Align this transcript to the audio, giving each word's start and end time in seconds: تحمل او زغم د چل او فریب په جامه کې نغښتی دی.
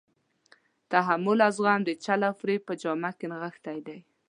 تحمل 0.91 1.39
او 1.45 1.51
زغم 1.57 1.81
د 1.85 1.89
چل 2.03 2.21
او 2.27 2.33
فریب 2.39 2.61
په 2.69 2.73
جامه 2.81 3.11
کې 3.17 3.25
نغښتی 3.31 3.79
دی. 3.87 3.97